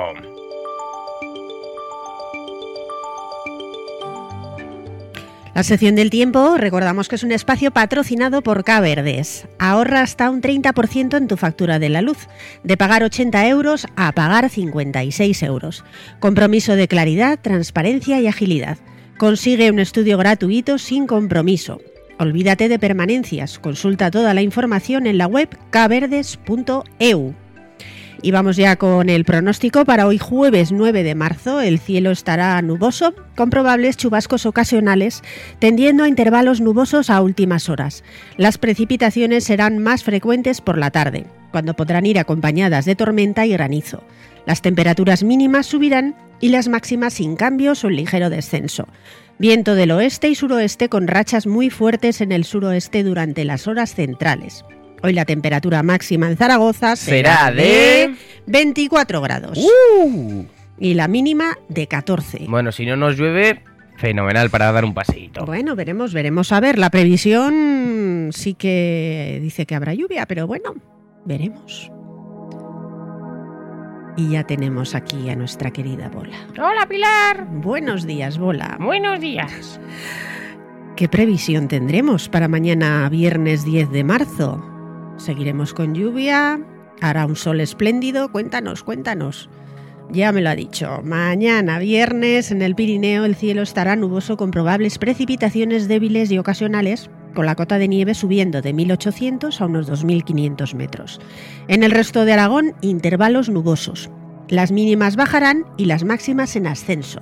La 5.53 5.61
sección 5.61 5.93
del 5.93 6.09
tiempo, 6.09 6.57
recordamos 6.57 7.07
que 7.07 7.15
es 7.15 7.23
un 7.23 7.31
espacio 7.31 7.69
patrocinado 7.69 8.41
por 8.41 8.63
K 8.63 8.81
Verdes. 8.81 9.47
Ahorra 9.59 10.01
hasta 10.01 10.31
un 10.31 10.41
30% 10.41 11.15
en 11.15 11.27
tu 11.27 11.37
factura 11.37 11.77
de 11.77 11.89
la 11.89 12.01
luz, 12.01 12.27
de 12.63 12.75
pagar 12.75 13.03
80 13.03 13.47
euros 13.49 13.85
a 13.95 14.11
pagar 14.13 14.49
56 14.49 15.43
euros. 15.43 15.83
Compromiso 16.19 16.75
de 16.75 16.87
claridad, 16.87 17.37
transparencia 17.39 18.19
y 18.19 18.25
agilidad. 18.25 18.79
Consigue 19.19 19.69
un 19.69 19.77
estudio 19.77 20.17
gratuito 20.17 20.79
sin 20.79 21.05
compromiso. 21.05 21.79
Olvídate 22.17 22.67
de 22.67 22.79
permanencias. 22.79 23.59
Consulta 23.59 24.09
toda 24.09 24.33
la 24.33 24.41
información 24.41 25.05
en 25.05 25.19
la 25.19 25.27
web 25.27 25.49
kverdes.eu. 25.69 27.35
Y 28.25 28.31
vamos 28.31 28.55
ya 28.55 28.77
con 28.77 29.09
el 29.09 29.25
pronóstico 29.25 29.83
para 29.83 30.07
hoy 30.07 30.17
jueves 30.17 30.71
9 30.71 31.03
de 31.03 31.13
marzo. 31.13 31.59
El 31.59 31.77
cielo 31.77 32.09
estará 32.09 32.61
nuboso, 32.61 33.13
con 33.35 33.49
probables 33.49 33.97
chubascos 33.97 34.45
ocasionales, 34.45 35.21
tendiendo 35.59 36.05
a 36.05 36.07
intervalos 36.07 36.61
nubosos 36.61 37.09
a 37.09 37.19
últimas 37.19 37.67
horas. 37.67 38.01
Las 38.37 38.57
precipitaciones 38.57 39.43
serán 39.43 39.77
más 39.77 40.05
frecuentes 40.05 40.61
por 40.61 40.77
la 40.77 40.89
tarde, 40.89 41.25
cuando 41.51 41.73
podrán 41.73 42.05
ir 42.05 42.17
acompañadas 42.17 42.85
de 42.85 42.95
tormenta 42.95 43.45
y 43.45 43.51
granizo. 43.51 44.05
Las 44.45 44.61
temperaturas 44.61 45.21
mínimas 45.23 45.65
subirán 45.65 46.15
y 46.39 46.47
las 46.47 46.69
máximas 46.69 47.15
sin 47.15 47.35
cambios 47.35 47.83
o 47.83 47.89
en 47.89 47.97
ligero 47.97 48.29
descenso. 48.29 48.87
Viento 49.37 49.75
del 49.75 49.91
oeste 49.91 50.29
y 50.29 50.35
suroeste 50.35 50.87
con 50.87 51.09
rachas 51.09 51.45
muy 51.45 51.69
fuertes 51.69 52.21
en 52.21 52.31
el 52.31 52.45
suroeste 52.45 53.03
durante 53.03 53.43
las 53.43 53.67
horas 53.67 53.93
centrales. 53.93 54.63
Hoy 55.05 55.11
la 55.13 55.25
temperatura 55.25 55.83
máxima 55.83 56.29
en 56.29 56.37
Zaragoza 56.37 56.95
será, 56.95 57.47
Será 57.47 57.51
de- 57.51 58.15
24 58.47 59.19
grados 59.21 59.59
y 60.79 60.93
la 60.93 61.09
mínima 61.09 61.57
de 61.67 61.87
14. 61.87 62.45
Bueno, 62.47 62.71
si 62.71 62.85
no 62.85 62.95
nos 62.95 63.17
llueve, 63.17 63.61
fenomenal 63.97 64.49
para 64.49 64.71
dar 64.71 64.85
un 64.85 64.93
paseíto. 64.93 65.45
Bueno, 65.45 65.75
veremos, 65.75 66.13
veremos. 66.13 66.53
A 66.53 66.61
ver, 66.61 66.79
la 66.79 66.89
previsión 66.89 68.29
sí 68.31 68.53
que 68.53 69.39
dice 69.41 69.65
que 69.65 69.75
habrá 69.75 69.93
lluvia, 69.93 70.25
pero 70.25 70.47
bueno, 70.47 70.73
veremos. 71.25 71.91
Y 74.15 74.29
ya 74.29 74.43
tenemos 74.45 74.95
aquí 74.95 75.29
a 75.29 75.35
nuestra 75.35 75.71
querida 75.71 76.07
Bola. 76.07 76.37
Hola 76.51 76.85
Pilar, 76.87 77.45
Buenos 77.49 78.05
días, 78.07 78.37
Bola. 78.37 78.77
buenos 78.79 79.19
días. 79.19 79.81
¿Qué 80.95 81.09
previsión 81.09 81.67
tendremos 81.67 82.29
para 82.29 82.47
mañana 82.47 83.09
viernes 83.09 83.65
10 83.65 83.89
de 83.91 84.03
marzo? 84.05 84.69
¿Seguiremos 85.17 85.73
con 85.73 85.93
lluvia? 85.93 86.59
¿Hará 87.01 87.25
un 87.25 87.35
sol 87.35 87.59
espléndido? 87.61 88.31
Cuéntanos, 88.31 88.83
cuéntanos. 88.83 89.49
Ya 90.11 90.31
me 90.31 90.41
lo 90.41 90.49
ha 90.49 90.55
dicho. 90.55 91.01
Mañana 91.03 91.79
viernes 91.79 92.51
en 92.51 92.61
el 92.61 92.75
Pirineo 92.75 93.25
el 93.25 93.35
cielo 93.35 93.61
estará 93.61 93.95
nuboso 93.95 94.37
con 94.37 94.51
probables 94.51 94.97
precipitaciones 94.97 95.87
débiles 95.87 96.31
y 96.31 96.37
ocasionales, 96.37 97.09
con 97.33 97.45
la 97.45 97.55
cota 97.55 97.77
de 97.77 97.87
nieve 97.87 98.13
subiendo 98.13 98.61
de 98.61 98.73
1800 98.73 99.59
a 99.61 99.65
unos 99.65 99.87
2500 99.87 100.75
metros. 100.75 101.19
En 101.67 101.83
el 101.83 101.91
resto 101.91 102.25
de 102.25 102.33
Aragón, 102.33 102.73
intervalos 102.81 103.49
nubosos. 103.49 104.09
Las 104.49 104.71
mínimas 104.71 105.15
bajarán 105.15 105.65
y 105.77 105.85
las 105.85 106.03
máximas 106.03 106.55
en 106.55 106.67
ascenso. 106.67 107.21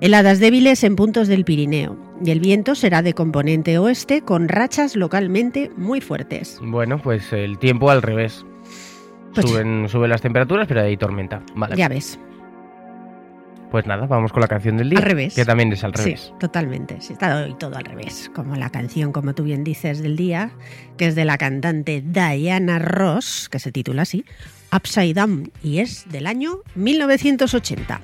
Heladas 0.00 0.38
débiles 0.40 0.82
en 0.84 0.96
puntos 0.96 1.28
del 1.28 1.44
Pirineo 1.44 1.96
y 2.24 2.30
el 2.30 2.40
viento 2.40 2.74
será 2.74 3.02
de 3.02 3.12
componente 3.12 3.76
oeste 3.78 4.22
con 4.22 4.48
rachas 4.48 4.96
localmente 4.96 5.70
muy 5.76 6.00
fuertes. 6.00 6.58
Bueno, 6.62 6.98
pues 7.02 7.32
el 7.32 7.58
tiempo 7.58 7.90
al 7.90 8.00
revés. 8.02 8.44
Pues- 9.34 9.46
Suben, 9.48 9.88
suben 9.88 10.10
las 10.10 10.22
temperaturas, 10.22 10.66
pero 10.66 10.80
hay 10.82 10.96
tormenta. 10.96 11.42
Vale. 11.54 11.76
Ya 11.76 11.88
ves. 11.88 12.18
Pues 13.70 13.86
nada, 13.86 14.06
vamos 14.06 14.32
con 14.32 14.40
la 14.40 14.48
canción 14.48 14.76
del 14.78 14.90
día. 14.90 14.98
Al 14.98 15.04
revés. 15.04 15.34
Que 15.34 15.44
también 15.44 15.72
es 15.72 15.84
al 15.84 15.92
revés. 15.92 16.20
Sí, 16.28 16.32
totalmente. 16.40 17.00
Sí, 17.00 17.12
está 17.12 17.44
hoy 17.44 17.54
todo 17.56 17.76
al 17.76 17.84
revés. 17.84 18.28
Como 18.34 18.56
la 18.56 18.70
canción, 18.70 19.12
como 19.12 19.34
tú 19.34 19.44
bien 19.44 19.62
dices, 19.62 20.02
del 20.02 20.16
día, 20.16 20.50
que 20.96 21.06
es 21.06 21.14
de 21.14 21.24
la 21.24 21.38
cantante 21.38 22.02
Diana 22.04 22.80
Ross, 22.80 23.48
que 23.48 23.60
se 23.60 23.70
titula 23.70 24.02
así, 24.02 24.24
Upside 24.74 25.14
Down, 25.14 25.52
y 25.62 25.78
es 25.78 26.04
del 26.10 26.26
año 26.26 26.62
1980. 26.74 28.00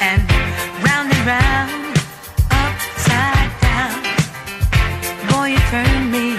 And 0.00 0.22
round 0.84 1.12
and 1.12 1.26
round, 1.26 1.96
upside 2.50 3.50
down. 3.60 4.02
Boy, 5.30 5.48
you 5.50 5.58
turn 5.70 6.10
me 6.10 6.35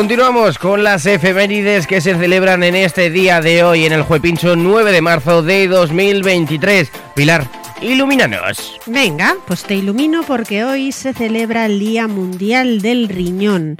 Continuamos 0.00 0.58
con 0.58 0.82
las 0.82 1.04
efemérides 1.04 1.86
que 1.86 2.00
se 2.00 2.16
celebran 2.16 2.62
en 2.62 2.74
este 2.74 3.10
día 3.10 3.42
de 3.42 3.62
hoy, 3.62 3.84
en 3.84 3.92
el 3.92 4.00
Juepincho 4.00 4.56
9 4.56 4.92
de 4.92 5.02
marzo 5.02 5.42
de 5.42 5.68
2023. 5.68 6.90
Pilar, 7.14 7.46
ilumínanos. 7.82 8.78
Venga, 8.86 9.36
pues 9.46 9.62
te 9.62 9.74
ilumino 9.74 10.22
porque 10.22 10.64
hoy 10.64 10.92
se 10.92 11.12
celebra 11.12 11.66
el 11.66 11.78
Día 11.78 12.08
Mundial 12.08 12.80
del 12.80 13.10
Riñón. 13.10 13.76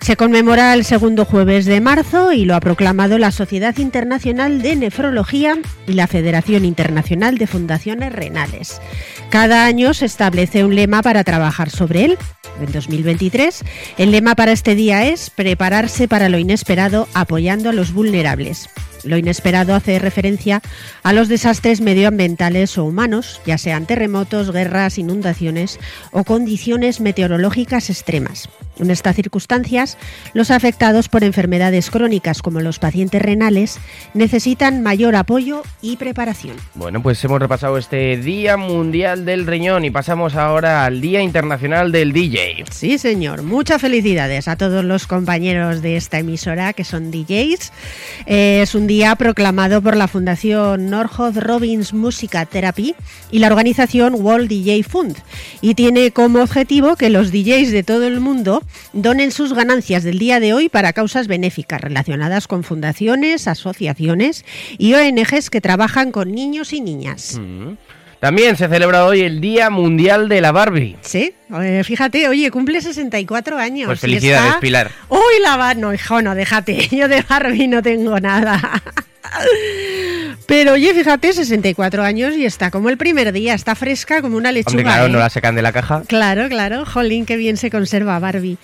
Se 0.00 0.16
conmemora 0.16 0.74
el 0.74 0.84
segundo 0.84 1.24
jueves 1.24 1.64
de 1.64 1.80
marzo 1.80 2.32
y 2.32 2.44
lo 2.44 2.54
ha 2.54 2.60
proclamado 2.60 3.18
la 3.18 3.32
Sociedad 3.32 3.76
Internacional 3.78 4.62
de 4.62 4.76
Nefrología 4.76 5.58
y 5.88 5.94
la 5.94 6.06
Federación 6.06 6.64
Internacional 6.64 7.36
de 7.36 7.48
Fundaciones 7.48 8.12
Renales. 8.12 8.80
Cada 9.28 9.64
año 9.64 9.92
se 9.92 10.06
establece 10.06 10.64
un 10.64 10.76
lema 10.76 11.02
para 11.02 11.24
trabajar 11.24 11.68
sobre 11.68 12.04
él. 12.04 12.18
En 12.60 12.72
2023, 12.72 13.64
el 13.98 14.10
lema 14.10 14.34
para 14.34 14.52
este 14.52 14.74
día 14.74 15.06
es 15.06 15.30
prepararse 15.30 16.08
para 16.08 16.28
lo 16.28 16.38
inesperado 16.38 17.08
apoyando 17.14 17.70
a 17.70 17.72
los 17.72 17.92
vulnerables. 17.92 18.68
Lo 19.04 19.16
inesperado 19.16 19.74
hace 19.74 19.98
referencia 19.98 20.60
a 21.02 21.12
los 21.12 21.28
desastres 21.28 21.80
medioambientales 21.80 22.76
o 22.78 22.84
humanos, 22.84 23.40
ya 23.46 23.58
sean 23.58 23.86
terremotos, 23.86 24.52
guerras, 24.52 24.98
inundaciones 24.98 25.78
o 26.12 26.24
condiciones 26.24 27.00
meteorológicas 27.00 27.90
extremas. 27.90 28.48
En 28.78 28.90
estas 28.90 29.16
circunstancias, 29.16 29.98
los 30.34 30.50
afectados 30.50 31.08
por 31.08 31.24
enfermedades 31.24 31.90
crónicas 31.90 32.42
como 32.42 32.60
los 32.60 32.78
pacientes 32.78 33.20
renales 33.20 33.78
necesitan 34.14 34.82
mayor 34.82 35.16
apoyo 35.16 35.62
y 35.82 35.96
preparación. 35.96 36.56
Bueno, 36.74 37.02
pues 37.02 37.22
hemos 37.24 37.40
repasado 37.40 37.76
este 37.76 38.16
Día 38.18 38.56
Mundial 38.56 39.24
del 39.24 39.46
Riñón 39.46 39.84
y 39.84 39.90
pasamos 39.90 40.36
ahora 40.36 40.84
al 40.84 41.00
Día 41.00 41.22
Internacional 41.22 41.90
del 41.90 42.12
DJ. 42.12 42.64
Sí, 42.70 42.98
señor. 42.98 43.42
Muchas 43.42 43.80
felicidades 43.80 44.46
a 44.46 44.56
todos 44.56 44.84
los 44.84 45.06
compañeros 45.06 45.82
de 45.82 45.96
esta 45.96 46.18
emisora 46.20 46.72
que 46.72 46.84
son 46.84 47.10
DJs. 47.10 47.72
Eh, 48.26 48.60
es 48.62 48.74
un 48.74 48.86
día 48.88 49.14
proclamado 49.16 49.82
por 49.82 49.96
la 49.96 50.08
Fundación 50.08 50.88
Northrop 50.88 51.36
Robbins 51.36 51.92
Musica 51.92 52.46
Therapy 52.46 52.94
y 53.30 53.38
la 53.38 53.48
organización 53.48 54.14
World 54.14 54.48
DJ 54.48 54.82
Fund 54.82 55.16
y 55.60 55.74
tiene 55.74 56.10
como 56.10 56.40
objetivo 56.40 56.96
que 56.96 57.10
los 57.10 57.30
DJs 57.30 57.70
de 57.70 57.84
todo 57.84 58.06
el 58.06 58.18
mundo 58.18 58.62
donen 58.94 59.30
sus 59.30 59.52
ganancias 59.52 60.04
del 60.04 60.18
día 60.18 60.40
de 60.40 60.54
hoy 60.54 60.70
para 60.70 60.94
causas 60.94 61.28
benéficas 61.28 61.82
relacionadas 61.82 62.48
con 62.48 62.64
fundaciones, 62.64 63.46
asociaciones 63.46 64.46
y 64.78 64.94
ONGs 64.94 65.50
que 65.50 65.60
trabajan 65.60 66.10
con 66.10 66.32
niños 66.32 66.72
y 66.72 66.80
niñas. 66.80 67.38
Mm. 67.38 67.74
También 68.20 68.56
se 68.56 68.66
celebra 68.68 69.04
hoy 69.04 69.20
el 69.20 69.40
Día 69.40 69.70
Mundial 69.70 70.28
de 70.28 70.40
la 70.40 70.50
Barbie. 70.50 70.96
Sí, 71.02 71.32
eh, 71.62 71.82
fíjate, 71.84 72.28
oye, 72.28 72.50
cumple 72.50 72.80
64 72.80 73.56
años. 73.58 73.86
Pues 73.86 74.00
felicidades, 74.00 74.48
está- 74.48 74.60
Pilar. 74.60 74.90
Uy, 75.08 75.20
la 75.42 75.56
Barbie. 75.56 75.80
No, 75.82 75.94
hijo, 75.94 76.20
no, 76.20 76.34
déjate. 76.34 76.88
Yo 76.96 77.06
de 77.06 77.22
Barbie 77.22 77.68
no 77.68 77.80
tengo 77.82 78.18
nada. 78.18 78.82
Pero 80.46 80.72
oye, 80.72 80.92
fíjate, 80.94 81.32
64 81.32 82.02
años 82.02 82.34
y 82.34 82.44
está 82.44 82.70
como 82.70 82.88
el 82.88 82.96
primer 82.96 83.32
día, 83.32 83.54
está 83.54 83.74
fresca 83.74 84.22
como 84.22 84.36
una 84.36 84.52
lechuga. 84.52 84.70
Hombre, 84.70 84.84
claro, 84.84 85.06
¿eh? 85.06 85.08
no 85.10 85.18
la 85.18 85.30
sacan 85.30 85.54
de 85.54 85.62
la 85.62 85.72
caja. 85.72 86.02
Claro, 86.06 86.48
claro, 86.48 86.84
jolín, 86.84 87.26
qué 87.26 87.36
bien 87.36 87.56
se 87.56 87.70
conserva 87.70 88.18
Barbie. 88.18 88.58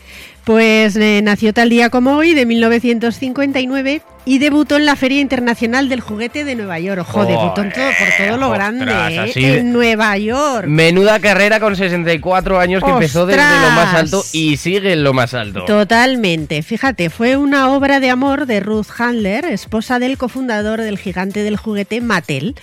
Pues 0.45 0.95
eh, 0.97 1.21
nació 1.23 1.55
tal 1.55 1.71
día 1.71 1.89
como 1.89 2.17
hoy, 2.17 2.35
de 2.35 2.45
1959, 2.45 4.03
y 4.27 4.39
debutó 4.39 4.77
en 4.77 4.85
la 4.85 4.95
Feria 4.95 5.21
Internacional 5.21 5.89
del 5.89 6.01
Juguete 6.01 6.45
de 6.45 6.55
Nueva 6.55 6.79
York. 6.79 7.01
Ojo, 7.01 7.25
debutó 7.25 7.63
en 7.63 7.73
todo, 7.73 7.85
por 7.99 8.27
todo 8.27 8.37
lo 8.37 8.51
Ostras, 8.51 8.75
grande, 8.75 9.33
¿eh? 9.37 9.59
en 9.59 9.73
Nueva 9.73 10.19
York. 10.19 10.67
Menuda 10.67 11.19
carrera 11.21 11.61
con 11.61 11.77
64 11.77 12.61
años 12.61 12.83
que 12.83 12.91
empezó 12.91 13.25
desde 13.25 13.41
lo 13.41 13.71
más 13.71 13.87
¡Ostras! 13.87 14.03
alto 14.03 14.25
y 14.33 14.59
sigue 14.59 14.93
en 14.93 15.03
lo 15.03 15.15
más 15.15 15.33
alto. 15.33 15.65
Totalmente. 15.65 16.63
Fíjate, 16.63 17.09
fue 17.09 17.39
una 17.39 17.71
obra 17.71 18.01
de 18.01 18.11
amor 18.11 18.45
de 18.45 18.61
Ruth 18.61 18.89
Handler, 18.99 19.47
esposa 19.47 19.99
del 19.99 20.19
cofundador 20.19 20.83
del 20.83 20.99
gigante 20.99 21.43
del 21.43 21.54
juguete 21.57 22.01
Mattel. 22.01 22.55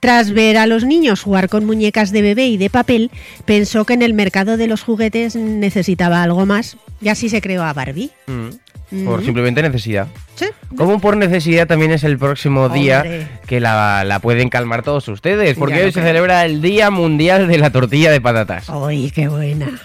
Tras 0.00 0.32
ver 0.32 0.58
a 0.58 0.66
los 0.66 0.84
niños 0.84 1.22
jugar 1.22 1.48
con 1.48 1.64
muñecas 1.64 2.12
de 2.12 2.20
bebé 2.20 2.46
y 2.48 2.58
de 2.58 2.68
papel, 2.68 3.10
pensó 3.46 3.86
que 3.86 3.94
en 3.94 4.02
el 4.02 4.12
mercado 4.12 4.56
de 4.58 4.66
los 4.66 4.82
juguetes 4.82 5.34
necesitaba 5.34 6.22
algo 6.22 6.44
más 6.44 6.76
y 7.00 7.08
así 7.08 7.28
se 7.30 7.40
creó 7.40 7.62
a 7.62 7.72
Barbie. 7.72 8.10
Mm, 8.26 9.04
Por 9.06 9.22
Mm. 9.22 9.24
simplemente 9.24 9.62
necesidad. 9.62 10.06
Sí. 10.36 10.44
Como 10.76 11.00
por 11.00 11.16
necesidad 11.16 11.66
también 11.66 11.90
es 11.90 12.04
el 12.04 12.18
próximo 12.18 12.68
día 12.68 13.28
que 13.46 13.58
la, 13.58 14.04
la 14.04 14.18
pueden 14.20 14.50
calmar 14.50 14.82
todos 14.82 15.08
ustedes, 15.08 15.56
porque 15.56 15.82
hoy 15.84 15.90
se 15.90 16.00
creo. 16.00 16.04
celebra 16.04 16.44
el 16.44 16.60
Día 16.60 16.90
Mundial 16.90 17.48
de 17.48 17.58
la 17.58 17.70
Tortilla 17.70 18.12
de 18.12 18.20
Patatas. 18.20 18.66
¡Ay, 18.68 19.10
qué 19.12 19.26
buena! 19.28 19.80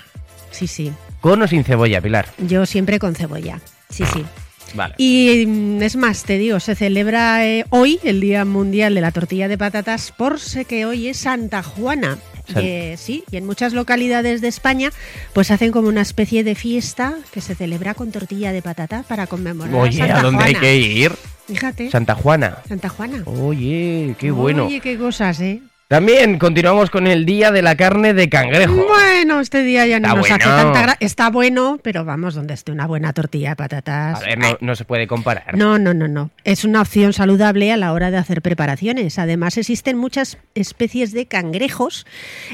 Sí, 0.52 0.68
sí. 0.68 0.92
Con 1.22 1.42
o 1.42 1.48
sin 1.48 1.64
cebolla, 1.64 2.02
Pilar. 2.02 2.28
Yo 2.40 2.66
siempre 2.66 3.00
con 3.00 3.16
cebolla. 3.16 3.62
Sí, 3.90 4.04
sí. 4.14 4.24
Vale. 4.74 4.96
Y 4.98 5.46
mm, 5.46 5.82
es 5.82 5.96
más, 5.96 6.24
te 6.24 6.38
digo, 6.38 6.60
se 6.60 6.76
celebra 6.76 7.46
eh, 7.46 7.66
hoy 7.70 8.00
el 8.04 8.22
Día 8.22 8.46
Mundial 8.46 8.96
de 8.96 9.02
la 9.02 9.12
Tortilla 9.12 9.48
de 9.48 9.58
Patatas 9.58 10.12
por 10.12 10.40
sé 10.40 10.66
que 10.66 10.86
hoy 10.86 11.08
es 11.08 11.18
Santa 11.18 11.64
Juana. 11.64 12.18
Eh, 12.56 12.96
sí, 12.98 13.24
y 13.30 13.38
en 13.38 13.46
muchas 13.46 13.74
localidades 13.74 14.42
de 14.42 14.48
España 14.48 14.90
pues 15.34 15.52
hacen 15.52 15.72
como 15.72 15.88
una 15.88 16.02
especie 16.02 16.44
de 16.44 16.56
fiesta 16.56 17.16
que 17.32 17.42
se 17.42 17.54
celebra 17.54 17.94
con 17.94 18.12
tortilla 18.12 18.52
de 18.52 18.64
patata 18.64 19.04
para 19.04 19.28
conmemorar 19.28 19.76
Oye, 19.76 20.02
a 20.02 20.08
Santa 20.08 20.20
¿a 20.20 20.24
dónde 20.24 20.44
hay 20.46 20.56
que 20.56 20.78
ir? 20.78 21.12
Fíjate, 21.48 21.92
Santa 21.92 22.16
Juana. 22.16 22.58
Santa 22.68 22.90
Juana. 22.90 23.22
Oye, 23.26 24.16
qué 24.18 24.32
bueno. 24.32 24.66
Oye, 24.66 24.80
qué 24.82 24.98
cosas, 24.98 25.40
¿eh? 25.42 25.62
También 25.90 26.38
continuamos 26.38 26.92
con 26.92 27.08
el 27.08 27.26
Día 27.26 27.50
de 27.52 27.64
la 27.64 27.76
Carne 27.76 28.14
de 28.14 28.30
Cangrejo. 28.30 28.76
Bueno, 28.88 29.40
este 29.40 29.64
día 29.64 29.88
ya 29.88 30.00
no 30.00 30.10
Está 30.10 30.18
nos 30.18 30.26
hace 30.30 30.48
bueno. 30.48 30.64
tanta 30.64 30.82
gracia. 30.84 30.98
Está 31.00 31.30
bueno, 31.32 31.80
pero 31.82 32.06
vamos, 32.06 32.36
donde 32.36 32.54
esté 32.54 32.72
una 32.72 32.86
buena 32.86 33.12
tortilla 33.12 33.50
de 33.50 33.56
patatas. 33.56 34.22
A 34.22 34.24
ver, 34.24 34.38
no, 34.38 34.56
no 34.62 34.76
se 34.76 34.86
puede 34.86 35.08
comparar. 35.08 35.58
No, 35.58 35.80
no, 35.80 35.96
no, 35.96 36.08
no. 36.08 36.30
Es 36.44 36.64
una 36.64 36.84
opción 36.84 37.12
saludable 37.12 37.72
a 37.72 37.78
la 37.78 37.92
hora 37.92 38.12
de 38.12 38.18
hacer 38.18 38.44
preparaciones. 38.44 39.18
Además, 39.18 39.58
existen 39.58 39.98
muchas 39.98 40.38
especies 40.54 41.12
de 41.12 41.26
cangrejos, 41.26 42.06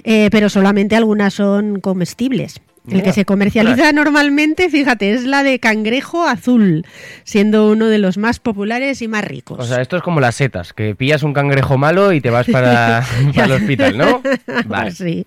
eh, 0.06 0.30
pero 0.32 0.48
solamente 0.48 0.96
algunas 0.96 1.34
son 1.34 1.82
comestibles. 1.82 2.62
El 2.90 3.04
que 3.04 3.14
se 3.14 3.26
comercializa 3.26 3.92
normalmente, 3.92 4.70
fíjate, 4.70 5.12
es 5.14 5.24
la 5.26 5.44
de 5.44 5.60
cangrejo 5.60 6.28
azul, 6.28 6.86
siendo 7.24 7.70
uno 7.72 7.88
de 7.88 7.98
los 7.98 8.18
más 8.18 8.40
populares 8.40 9.02
y 9.02 9.08
más 9.08 9.24
ricos. 9.24 9.58
O 9.60 9.64
sea, 9.64 9.82
esto 9.82 9.98
es 9.98 10.04
como 10.04 10.20
las 10.20 10.36
setas, 10.36 10.74
que 10.74 10.96
pillas 10.96 11.24
un 11.24 11.34
cangrejo 11.34 11.78
malo 11.78 12.14
y 12.14 12.22
te 12.22 12.30
vas 12.30 12.48
para, 12.48 13.06
para 13.36 13.46
el 13.48 13.52
hospital, 13.54 13.98
¿no? 13.98 14.22
Vale. 14.68 14.92
Sí. 14.92 15.26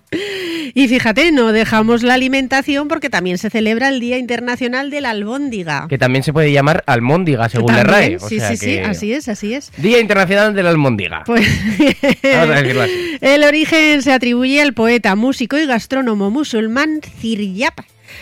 Y 0.73 0.87
fíjate, 0.87 1.31
no 1.31 1.51
dejamos 1.51 2.03
la 2.03 2.13
alimentación 2.13 2.87
porque 2.87 3.09
también 3.09 3.37
se 3.37 3.49
celebra 3.49 3.89
el 3.89 3.99
Día 3.99 4.17
Internacional 4.17 4.89
de 4.91 5.01
la 5.01 5.09
Albóndiga. 5.11 5.87
Que 5.89 5.97
también 5.97 6.23
se 6.23 6.31
puede 6.31 6.51
llamar 6.51 6.83
almóndiga, 6.85 7.49
según 7.49 7.73
la 7.73 7.83
RAE. 7.83 8.01
También, 8.17 8.23
O 8.23 8.29
sí, 8.29 8.39
sea 8.39 8.49
sí, 8.49 8.57
sí, 8.57 8.65
que- 8.75 8.81
así 8.83 9.13
es, 9.13 9.27
así 9.27 9.53
es. 9.53 9.71
Día 9.77 9.99
Internacional 9.99 10.53
de 10.53 10.63
la 10.63 10.69
Almóndiga. 10.69 11.23
Pues 11.25 11.47
Vamos 12.23 12.49
a 12.55 12.61
decirlo 12.61 12.81
así. 12.83 13.17
el 13.21 13.43
origen 13.43 14.01
se 14.01 14.13
atribuye 14.13 14.61
al 14.61 14.73
poeta, 14.73 15.15
músico 15.15 15.57
y 15.57 15.65
gastrónomo 15.65 16.29
musulmán 16.31 17.01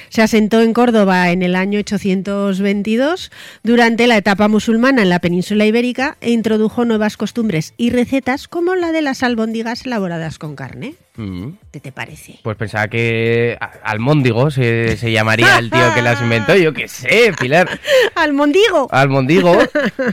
Se 0.09 0.21
asentó 0.21 0.61
en 0.61 0.73
Córdoba 0.73 1.31
en 1.31 1.43
el 1.43 1.55
año 1.55 1.79
822 1.79 3.31
durante 3.63 4.07
la 4.07 4.17
etapa 4.17 4.47
musulmana 4.47 5.01
en 5.01 5.09
la 5.09 5.19
península 5.19 5.65
ibérica 5.65 6.17
e 6.21 6.31
introdujo 6.31 6.85
nuevas 6.85 7.17
costumbres 7.17 7.73
y 7.77 7.89
recetas 7.89 8.47
como 8.47 8.75
la 8.75 8.91
de 8.91 9.01
las 9.01 9.23
albóndigas 9.23 9.85
elaboradas 9.85 10.39
con 10.39 10.55
carne. 10.55 10.95
Mm, 11.15 11.49
¿Qué 11.71 11.79
te 11.79 11.91
parece? 11.91 12.39
Pues 12.43 12.57
pensaba 12.57 12.87
que 12.87 13.57
almóndigo 13.83 14.51
se, 14.51 14.97
se 14.97 15.11
llamaría 15.11 15.57
el 15.57 15.71
tío 15.71 15.93
que 15.95 16.01
las 16.01 16.21
inventó. 16.21 16.55
Yo 16.55 16.73
qué 16.73 16.87
sé, 16.87 17.33
Pilar. 17.39 17.79
¡Almondigo! 18.15 18.87
Almondigo 18.91 19.57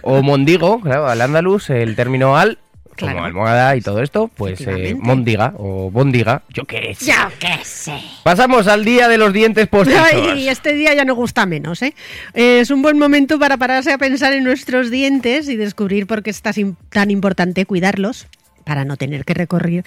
o 0.03 0.23
mondigo, 0.23 0.81
claro, 0.81 1.07
al 1.09 1.21
andaluz, 1.21 1.71
el 1.71 1.95
término 1.95 2.37
al, 2.37 2.59
Claro. 2.97 3.15
como 3.15 3.27
almohada 3.27 3.77
y 3.77 3.81
todo 3.81 4.03
esto, 4.03 4.31
pues 4.35 4.61
eh, 4.67 4.95
mondiga 4.99 5.53
o 5.59 5.91
bondiga, 5.91 6.43
yo 6.49 6.65
qué 6.65 6.95
sé. 6.95 7.07
¡Yo 7.13 7.15
qué 7.39 7.59
sé! 7.65 8.01
Pasamos 8.23 8.67
al 8.69 8.85
día 8.85 9.09
de 9.09 9.19
los 9.19 9.33
dientes 9.33 9.67
postizos. 9.69 10.03
Ay, 10.13 10.49
este 10.49 10.73
día 10.75 10.95
ya 10.95 11.05
no 11.05 11.15
gusta 11.15 11.45
menos, 11.47 11.83
¿eh? 11.83 11.95
Eh, 12.35 12.61
Es 12.61 12.71
un 12.71 12.83
buen 12.83 12.99
momento 12.99 13.39
para 13.39 13.57
pararse 13.57 13.93
a 13.93 13.99
pensar 13.99 14.33
en 14.33 14.45
nuestros 14.45 14.91
dientes 14.91 15.49
y 15.49 15.57
descubrir 15.57 16.07
por 16.07 16.23
qué 16.23 16.31
es 16.31 16.41
tan 16.43 16.77
tan 16.91 17.11
importante 17.11 17.67
cuidarlos 17.67 18.27
para 18.65 18.85
no 18.85 18.97
tener 18.97 19.25
que 19.25 19.35
recurrir 19.35 19.85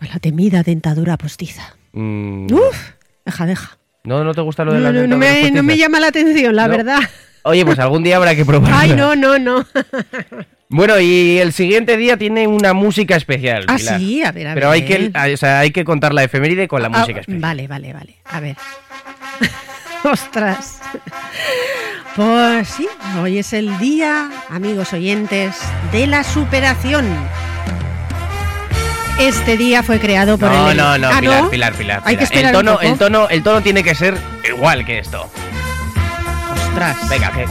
a 0.00 0.06
la 0.06 0.18
temida 0.18 0.62
dentadura 0.62 1.16
postiza. 1.16 1.76
Mm, 1.92 2.52
Uf, 2.52 2.76
deja, 3.24 3.46
deja. 3.46 3.78
¿No, 4.04 4.24
¿No 4.24 4.34
te 4.34 4.40
gusta 4.40 4.64
lo 4.64 4.72
No, 4.72 4.78
de 4.78 4.82
las 4.84 4.92
no, 4.92 5.00
no 5.06 5.16
dentaduras 5.18 5.42
me, 5.42 5.50
no 5.50 5.62
me 5.62 5.76
llama 5.76 6.00
la 6.00 6.08
atención, 6.08 6.54
la 6.56 6.68
No. 6.68 6.76
verdad. 6.76 7.00
Oye, 7.42 7.64
pues 7.64 7.78
algún 7.78 8.02
día 8.02 8.16
habrá 8.16 8.34
que 8.34 8.44
probarlo. 8.44 8.76
Ay, 8.76 8.94
no, 8.94 9.14
no, 9.14 9.38
no. 9.38 9.64
Bueno, 10.68 10.98
y 10.98 11.38
el 11.38 11.52
siguiente 11.52 11.96
día 11.96 12.16
tiene 12.16 12.48
una 12.48 12.72
música 12.72 13.14
especial. 13.16 13.64
Ah, 13.68 13.76
Pilar. 13.76 13.98
sí, 14.00 14.24
a 14.24 14.32
ver, 14.32 14.48
a 14.48 14.54
Pero 14.54 14.70
hay 14.70 14.84
que, 14.84 14.98
ver. 14.98 15.10
ah, 15.14 15.26
o 15.32 15.36
sea, 15.36 15.60
hay 15.60 15.70
que 15.70 15.84
contar 15.84 16.12
la 16.12 16.24
efeméride 16.24 16.66
con 16.66 16.82
la 16.82 16.88
Ah, 16.92 16.98
música 17.00 17.20
especial. 17.20 17.40
Vale, 17.40 17.68
vale, 17.68 17.92
vale. 17.92 18.16
A 18.24 18.40
ver. 18.40 18.56
Ostras. 20.04 20.80
Pues 22.16 22.68
sí, 22.68 22.88
hoy 23.20 23.38
es 23.38 23.52
el 23.52 23.78
día, 23.78 24.30
amigos 24.50 24.92
oyentes, 24.92 25.54
de 25.92 26.06
la 26.06 26.24
superación. 26.24 27.06
Este 29.20 29.56
día 29.56 29.82
fue 29.82 29.98
creado 29.98 30.36
por 30.36 30.50
No, 30.50 30.70
el... 30.70 30.76
no, 30.76 30.98
no, 30.98 31.08
Ah, 31.08 31.20
Pilar, 31.20 31.48
Pilar, 31.50 31.74
Pilar, 31.74 32.02
Hay 32.04 32.16
que 32.16 32.24
esperar 32.24 32.46
el 32.50 32.52
tono, 32.58 32.72
un 32.72 32.76
poco. 32.78 32.88
el 32.92 32.98
tono, 32.98 33.28
el 33.28 33.42
tono 33.42 33.60
tiene 33.62 33.82
que 33.84 33.94
ser 33.94 34.16
igual 34.48 34.84
que 34.84 34.98
esto. 34.98 35.30
Ostras. 36.68 37.08
Venga, 37.08 37.30
que. 37.32 37.46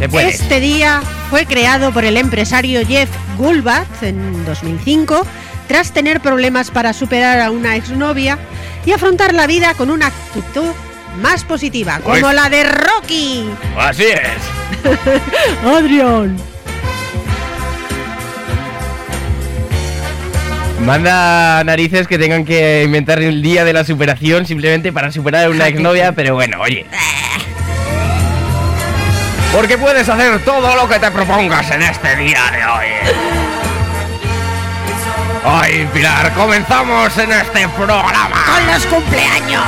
Este 0.00 0.60
día 0.60 1.02
fue 1.28 1.44
creado 1.44 1.92
por 1.92 2.04
el 2.06 2.16
empresario 2.16 2.86
Jeff 2.86 3.10
Gulbach 3.36 4.02
en 4.02 4.44
2005 4.46 5.26
tras 5.68 5.92
tener 5.92 6.20
problemas 6.20 6.70
para 6.70 6.92
superar 6.94 7.40
a 7.40 7.50
una 7.50 7.76
exnovia 7.76 8.38
y 8.86 8.92
afrontar 8.92 9.34
la 9.34 9.46
vida 9.46 9.74
con 9.74 9.90
una 9.90 10.06
actitud 10.06 10.70
más 11.20 11.44
positiva, 11.44 12.00
como 12.02 12.18
Pues- 12.18 12.34
la 12.34 12.48
de 12.48 12.64
Rocky. 12.64 13.44
Así 13.78 14.04
es. 14.04 15.64
Adrián. 15.66 16.36
Manda 20.86 21.62
narices 21.62 22.06
que 22.08 22.16
tengan 22.18 22.46
que 22.46 22.84
inventar 22.84 23.20
el 23.20 23.42
día 23.42 23.64
de 23.66 23.74
la 23.74 23.84
superación 23.84 24.46
simplemente 24.46 24.92
para 24.94 25.12
superar 25.12 25.44
a 25.44 25.50
una 25.50 25.68
exnovia, 25.68 26.12
pero 26.12 26.34
bueno, 26.34 26.58
oye. 26.62 26.86
Porque 29.52 29.76
puedes 29.76 30.08
hacer 30.08 30.44
todo 30.44 30.76
lo 30.76 30.88
que 30.88 30.98
te 30.98 31.10
propongas 31.10 31.70
en 31.72 31.82
este 31.82 32.16
día 32.16 32.40
de 32.52 32.64
hoy. 32.64 32.86
Ay, 35.44 35.88
Pilar, 35.92 36.32
comenzamos 36.34 37.16
en 37.18 37.32
este 37.32 37.68
programa. 37.70 38.44
Con 38.46 38.66
los 38.72 38.86
cumpleaños. 38.86 39.64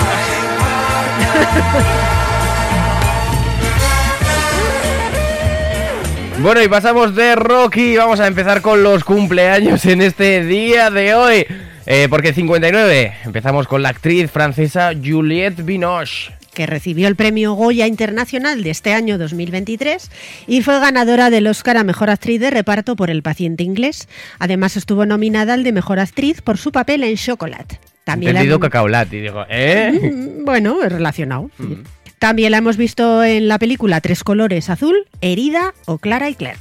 Bueno, 6.39 6.61
y 6.61 6.69
pasamos 6.69 7.15
de 7.15 7.37
Rocky. 7.37 7.97
Vamos 7.97 8.19
a 8.19 8.27
empezar 8.27 8.63
con 8.63 8.83
los 8.83 9.05
cumpleaños 9.05 9.85
en 9.87 10.03
este 10.03 10.45
día 10.45 10.91
de 10.91 11.15
hoy. 11.15 11.47
Eh, 11.87 12.09
porque 12.11 12.33
59. 12.33 13.15
Empezamos 13.25 13.69
con 13.69 13.83
la 13.83 13.91
actriz 13.91 14.31
francesa 14.31 14.91
Juliette 14.93 15.65
Binoche. 15.65 16.33
Que 16.55 16.67
recibió 16.67 17.09
el 17.09 17.17
premio 17.17 17.55
Goya 17.55 17.87
Internacional 17.87 18.63
de 18.63 18.71
este 18.71 18.93
año 18.93 19.19
2023 19.19 20.11
y 20.47 20.63
fue 20.63 20.79
ganadora 20.81 21.31
del 21.31 21.47
Oscar 21.47 21.77
a 21.77 21.85
Mejor 21.85 22.11
Actriz 22.11 22.41
de 22.41 22.51
Reparto 22.51 22.97
por 22.97 23.11
El 23.11 23.23
paciente 23.23 23.63
inglés. 23.63 24.09
Además 24.39 24.77
estuvo 24.77 25.07
nominada 25.07 25.55
al 25.55 25.65
de 25.65 25.73
Mejor 25.73 25.99
Actriz 25.99 26.43
por 26.43 26.59
su 26.59 26.73
papel 26.73 27.05
en 27.05 27.17
Chocolate. 27.17 27.81
También 28.05 28.35
la 28.35 28.41
Entendido 28.41 28.61
cacaolat. 28.61 29.13
Y 29.13 29.21
digo, 29.21 29.45
¿eh? 29.49 29.93
Mm, 30.13 30.45
Bueno, 30.45 30.83
es 30.83 30.93
relacionado. 30.93 31.51
sí. 31.59 31.79
También 32.19 32.53
la 32.53 32.59
hemos 32.59 32.77
visto 32.77 33.25
en 33.25 33.49
la 33.49 33.59
película 33.59 34.01
Tres 34.01 34.23
colores 34.23 34.71
azul, 34.71 35.09
Herida 35.21 35.75
o 35.87 35.99
Clara 35.99 36.31
y 36.31 36.37
Claire. 36.37 36.61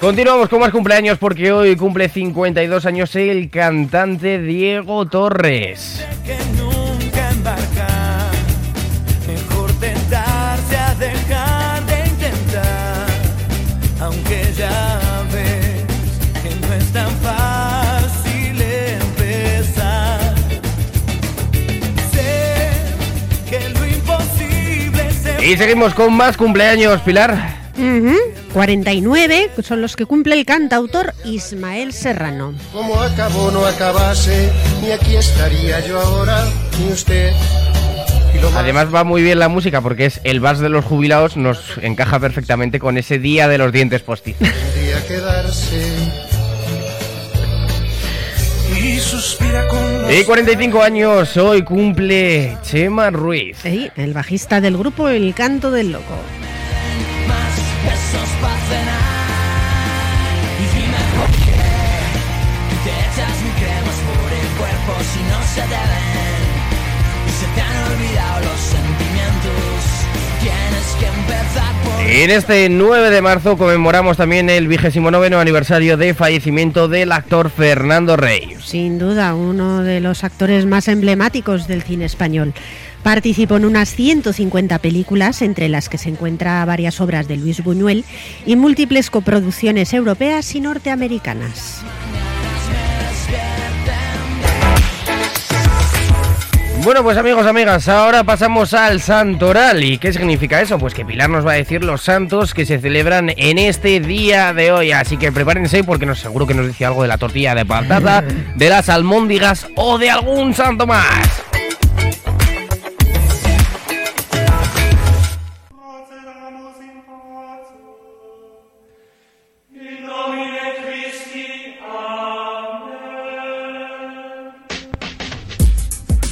Continuamos 0.00 0.48
con 0.48 0.58
más 0.58 0.70
cumpleaños 0.72 1.16
porque 1.18 1.52
hoy 1.52 1.76
cumple 1.76 2.08
52 2.08 2.86
años 2.86 3.14
el 3.14 3.48
cantante 3.50 4.40
Diego 4.40 5.06
Torres. 5.06 6.04
Y 25.44 25.58
seguimos 25.58 25.92
con 25.92 26.14
más 26.14 26.38
cumpleaños, 26.38 27.02
Pilar. 27.02 27.64
Ujú. 27.76 28.16
49 28.54 29.50
son 29.62 29.82
los 29.82 29.94
que 29.94 30.06
cumple 30.06 30.36
el 30.38 30.46
cantautor 30.46 31.12
Ismael 31.22 31.92
Serrano. 31.92 32.54
Como 32.72 32.98
acabó 32.98 33.50
no 33.50 33.66
acabase, 33.66 34.50
ni 34.80 34.90
aquí 34.90 35.16
estaría 35.16 35.80
yo 35.86 36.00
ahora, 36.00 36.46
ni 36.80 36.90
usted. 36.90 37.34
Y 38.34 38.40
lo 38.40 38.50
más 38.52 38.62
Además 38.62 38.94
va 38.94 39.04
muy 39.04 39.22
bien 39.22 39.38
la 39.38 39.48
música 39.48 39.82
porque 39.82 40.06
es 40.06 40.18
el 40.24 40.40
vals 40.40 40.60
de 40.60 40.70
los 40.70 40.82
jubilados, 40.82 41.36
nos 41.36 41.76
encaja 41.82 42.18
perfectamente 42.18 42.78
con 42.78 42.96
ese 42.96 43.18
día 43.18 43.46
de 43.46 43.58
los 43.58 43.70
dientes 43.70 44.00
postizos. 44.00 44.48
quedarse. 45.06 46.33
Y 49.12 49.52
los 49.52 50.10
Y 50.10 50.24
45 50.24 50.82
años, 50.82 51.36
hoy 51.36 51.62
cumple 51.62 52.56
Chema 52.62 53.10
Ruiz. 53.10 53.58
Sí, 53.62 53.90
el 53.96 54.14
bajista 54.14 54.60
del 54.60 54.76
grupo 54.76 55.08
El 55.08 55.34
Canto 55.34 55.70
del 55.70 55.92
Loco. 55.92 56.14
En 72.06 72.30
este 72.30 72.68
9 72.68 73.10
de 73.10 73.22
marzo 73.22 73.56
conmemoramos 73.56 74.18
también 74.18 74.50
el 74.50 74.68
29 74.68 75.34
aniversario 75.36 75.96
de 75.96 76.12
fallecimiento 76.12 76.86
del 76.86 77.10
actor 77.12 77.50
Fernando 77.50 78.16
Rey. 78.16 78.56
Sin 78.62 78.98
duda, 78.98 79.34
uno 79.34 79.82
de 79.82 80.00
los 80.00 80.22
actores 80.22 80.66
más 80.66 80.86
emblemáticos 80.88 81.66
del 81.66 81.82
cine 81.82 82.04
español. 82.04 82.52
Participó 83.02 83.56
en 83.56 83.64
unas 83.64 83.94
150 83.94 84.78
películas, 84.78 85.42
entre 85.42 85.68
las 85.68 85.88
que 85.88 85.98
se 85.98 86.10
encuentra 86.10 86.64
varias 86.66 87.00
obras 87.00 87.26
de 87.26 87.36
Luis 87.36 87.64
Buñuel 87.64 88.04
y 88.46 88.56
múltiples 88.56 89.10
coproducciones 89.10 89.92
europeas 89.94 90.54
y 90.54 90.60
norteamericanas. 90.60 91.82
Bueno, 96.84 97.02
pues 97.02 97.16
amigos, 97.16 97.46
amigas, 97.46 97.88
ahora 97.88 98.24
pasamos 98.24 98.74
al 98.74 99.00
Santoral. 99.00 99.82
¿Y 99.82 99.96
qué 99.96 100.12
significa 100.12 100.60
eso? 100.60 100.78
Pues 100.78 100.92
que 100.92 101.02
Pilar 101.02 101.30
nos 101.30 101.46
va 101.46 101.52
a 101.52 101.54
decir 101.54 101.82
los 101.82 102.02
santos 102.02 102.52
que 102.52 102.66
se 102.66 102.78
celebran 102.78 103.32
en 103.38 103.56
este 103.56 104.00
día 104.00 104.52
de 104.52 104.70
hoy. 104.70 104.92
Así 104.92 105.16
que 105.16 105.32
prepárense 105.32 105.82
porque 105.82 106.04
nos 106.04 106.18
seguro 106.18 106.46
que 106.46 106.52
nos 106.52 106.66
dice 106.66 106.84
algo 106.84 107.00
de 107.00 107.08
la 107.08 107.16
tortilla 107.16 107.54
de 107.54 107.64
patata, 107.64 108.22
de 108.54 108.68
las 108.68 108.90
almóndigas 108.90 109.66
o 109.76 109.96
de 109.96 110.10
algún 110.10 110.52
santo 110.52 110.86
más. 110.86 111.53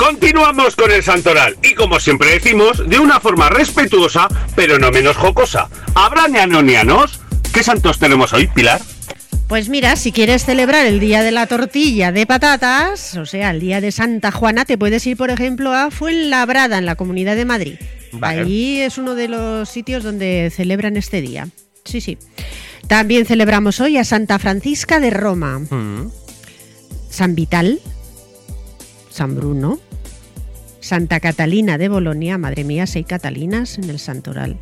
Continuamos 0.03 0.75
con 0.75 0.91
el 0.91 1.05
santoral 1.05 1.57
y 1.63 1.75
como 1.75 2.01
siempre 2.01 2.33
decimos, 2.33 2.89
de 2.89 2.99
una 2.99 3.21
forma 3.21 3.49
respetuosa, 3.51 4.27
pero 4.57 4.77
no 4.77 4.91
menos 4.91 5.17
jocosa. 5.17 5.69
¿Habrá 5.95 6.27
neanonianos? 6.27 7.21
¿Qué 7.55 7.63
santos 7.63 8.01
tenemos 8.01 8.33
hoy, 8.33 8.49
Pilar? 8.49 8.81
Pues 9.47 9.69
mira, 9.69 9.95
si 9.95 10.11
quieres 10.11 10.45
celebrar 10.45 10.87
el 10.87 10.99
Día 10.99 11.23
de 11.23 11.31
la 11.31 11.47
Tortilla 11.47 12.11
de 12.11 12.27
Patatas, 12.27 13.17
o 13.17 13.27
sea, 13.27 13.53
el 13.53 13.61
Día 13.61 13.81
de 13.81 13.93
Santa 13.93 14.33
Juana, 14.33 14.65
te 14.65 14.77
puedes 14.77 15.07
ir, 15.07 15.17
por 15.17 15.31
ejemplo, 15.31 15.73
a 15.73 15.93
Fuenlabrada, 15.93 16.79
en 16.79 16.87
la 16.87 16.97
Comunidad 16.97 17.37
de 17.37 17.45
Madrid. 17.45 17.75
Vale. 18.11 18.41
Allí 18.41 18.81
es 18.81 18.99
uno 18.99 19.15
de 19.15 19.29
los 19.29 19.69
sitios 19.69 20.03
donde 20.03 20.53
celebran 20.53 20.97
este 20.97 21.21
día. 21.21 21.47
Sí, 21.85 22.01
sí. 22.01 22.19
También 22.89 23.25
celebramos 23.25 23.79
hoy 23.79 23.99
a 23.99 24.05
Santa 24.05 24.41
Francisca 24.41 24.99
de 24.99 25.11
Roma, 25.11 25.61
San 27.09 27.37
Vital, 27.37 27.79
San 29.11 29.37
Bruno, 29.37 29.79
Santa 30.83 31.21
Catalina 31.21 31.79
de 31.79 31.89
Bolonia, 31.89 32.37
madre 32.39 32.65
mía, 32.65 32.87
seis 32.87 33.07
Catalinas 33.09 33.79
en 33.79 33.89
el 33.89 33.99
Santoral. 33.99 34.57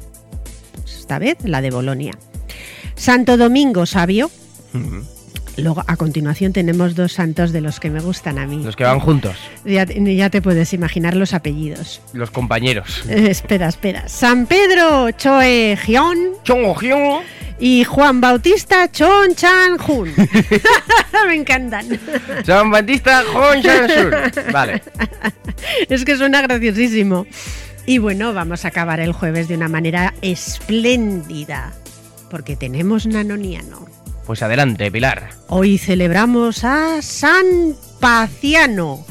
Esta 0.84 1.18
vez 1.18 1.36
la 1.42 1.60
de 1.62 1.70
Bolonia. 1.70 2.12
Santo 2.94 3.36
Domingo 3.36 3.86
Sabio. 3.86 4.30
Luego, 5.56 5.82
a 5.86 5.96
continuación, 5.96 6.52
tenemos 6.52 6.94
dos 6.94 7.12
santos 7.12 7.52
de 7.52 7.60
los 7.60 7.80
que 7.80 7.90
me 7.90 8.00
gustan 8.00 8.38
a 8.38 8.46
mí. 8.46 8.62
Los 8.62 8.76
que 8.76 8.84
van 8.84 9.00
juntos, 9.00 9.36
Ya, 9.64 9.84
ya 9.86 10.30
te 10.30 10.40
puedes 10.40 10.72
imaginar 10.72 11.16
los 11.16 11.34
apellidos. 11.34 12.00
los 12.12 12.30
compañeros. 12.30 13.02
Eh, 13.08 13.26
espera, 13.30 13.68
espera. 13.68 14.08
San 14.08 14.46
Pedro 14.46 15.10
Choe 15.12 15.76
Gion. 15.84 16.18
Y 17.60 17.84
Juan 17.84 18.20
Bautista 18.20 18.90
Chon 18.90 19.34
Chan 19.34 19.78
Jun. 19.78 20.12
me 21.28 21.34
encantan. 21.34 21.86
San 22.44 22.70
Batista 22.70 23.22
Honshansur. 23.32 24.50
Vale. 24.50 24.82
Es 25.88 26.04
que 26.04 26.16
suena 26.16 26.40
graciosísimo. 26.42 27.26
Y 27.86 27.98
bueno, 27.98 28.32
vamos 28.32 28.64
a 28.64 28.68
acabar 28.68 29.00
el 29.00 29.12
jueves 29.12 29.48
de 29.48 29.54
una 29.54 29.68
manera 29.68 30.14
espléndida, 30.22 31.72
porque 32.30 32.56
tenemos 32.56 33.06
Nanoniano. 33.06 33.86
Pues 34.26 34.42
adelante, 34.42 34.90
Pilar. 34.90 35.30
Hoy 35.48 35.76
celebramos 35.76 36.62
a 36.64 37.02
San 37.02 37.74
Paciano. 37.98 39.04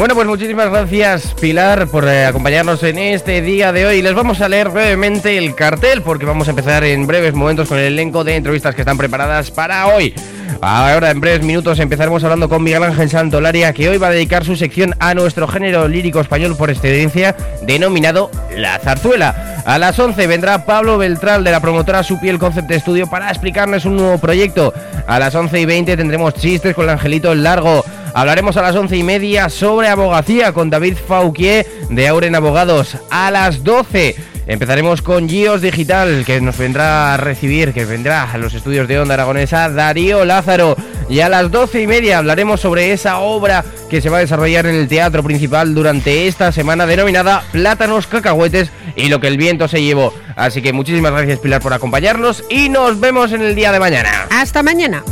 Bueno, 0.00 0.14
pues 0.14 0.26
muchísimas 0.26 0.70
gracias 0.70 1.34
Pilar 1.38 1.86
por 1.88 2.08
eh, 2.08 2.24
acompañarnos 2.24 2.82
en 2.84 2.96
este 2.96 3.42
día 3.42 3.70
de 3.70 3.84
hoy. 3.84 4.00
Les 4.00 4.14
vamos 4.14 4.40
a 4.40 4.48
leer 4.48 4.70
brevemente 4.70 5.36
el 5.36 5.54
cartel 5.54 6.00
porque 6.00 6.24
vamos 6.24 6.48
a 6.48 6.52
empezar 6.52 6.84
en 6.84 7.06
breves 7.06 7.34
momentos 7.34 7.68
con 7.68 7.76
el 7.76 7.84
elenco 7.84 8.24
de 8.24 8.36
entrevistas 8.36 8.74
que 8.74 8.80
están 8.80 8.96
preparadas 8.96 9.50
para 9.50 9.88
hoy. 9.88 10.14
Ahora 10.62 11.10
en 11.10 11.20
breves 11.20 11.44
minutos 11.44 11.78
empezaremos 11.80 12.24
hablando 12.24 12.48
con 12.48 12.62
Miguel 12.62 12.82
Ángel 12.82 13.10
Santolaria 13.10 13.74
que 13.74 13.90
hoy 13.90 13.98
va 13.98 14.06
a 14.06 14.12
dedicar 14.12 14.42
su 14.42 14.56
sección 14.56 14.94
a 15.00 15.12
nuestro 15.12 15.46
género 15.46 15.86
lírico 15.86 16.20
español 16.20 16.56
por 16.56 16.70
excelencia 16.70 17.36
denominado 17.60 18.30
La 18.56 18.78
Zarzuela. 18.78 19.62
A 19.66 19.78
las 19.78 19.98
11 19.98 20.26
vendrá 20.26 20.64
Pablo 20.64 20.96
Beltrán 20.96 21.44
de 21.44 21.50
la 21.50 21.60
promotora 21.60 22.02
Supiel 22.02 22.38
Concept 22.38 22.72
Studio 22.72 23.06
para 23.06 23.28
explicarnos 23.28 23.84
un 23.84 23.98
nuevo 23.98 24.16
proyecto. 24.16 24.72
A 25.06 25.18
las 25.18 25.34
11 25.34 25.60
y 25.60 25.66
20 25.66 25.94
tendremos 25.98 26.32
chistes 26.32 26.74
con 26.74 26.84
el 26.84 26.90
Angelito 26.90 27.32
el 27.32 27.42
Largo. 27.42 27.84
Hablaremos 28.14 28.56
a 28.56 28.62
las 28.62 28.74
11 28.74 28.96
y 28.96 29.02
media 29.02 29.48
sobre 29.48 29.88
abogacía 29.88 30.52
con 30.52 30.70
David 30.70 30.96
Fauquier 31.06 31.66
de 31.88 32.08
Auren 32.08 32.34
Abogados. 32.34 32.96
A 33.10 33.30
las 33.30 33.62
12 33.62 34.16
empezaremos 34.46 35.00
con 35.00 35.28
Gios 35.28 35.60
Digital, 35.60 36.24
que 36.26 36.40
nos 36.40 36.58
vendrá 36.58 37.14
a 37.14 37.16
recibir, 37.16 37.72
que 37.72 37.84
vendrá 37.84 38.30
a 38.30 38.38
los 38.38 38.54
estudios 38.54 38.88
de 38.88 38.98
Onda 38.98 39.14
Aragonesa, 39.14 39.68
Darío 39.68 40.24
Lázaro. 40.24 40.76
Y 41.08 41.20
a 41.20 41.28
las 41.28 41.50
12 41.50 41.82
y 41.82 41.86
media 41.86 42.18
hablaremos 42.18 42.60
sobre 42.60 42.92
esa 42.92 43.18
obra 43.18 43.64
que 43.88 44.00
se 44.00 44.10
va 44.10 44.18
a 44.18 44.20
desarrollar 44.20 44.66
en 44.66 44.74
el 44.74 44.88
teatro 44.88 45.22
principal 45.22 45.74
durante 45.74 46.26
esta 46.26 46.52
semana 46.52 46.86
denominada 46.86 47.42
Plátanos, 47.52 48.06
Cacahuetes 48.06 48.70
y 48.96 49.08
lo 49.08 49.20
que 49.20 49.28
el 49.28 49.36
viento 49.36 49.68
se 49.68 49.82
llevó. 49.82 50.12
Así 50.36 50.62
que 50.62 50.72
muchísimas 50.72 51.12
gracias 51.12 51.38
Pilar 51.38 51.60
por 51.60 51.72
acompañarnos 51.72 52.44
y 52.48 52.68
nos 52.68 52.98
vemos 52.98 53.32
en 53.32 53.42
el 53.42 53.54
día 53.54 53.72
de 53.72 53.80
mañana. 53.80 54.26
Hasta 54.30 54.62
mañana. 54.62 55.02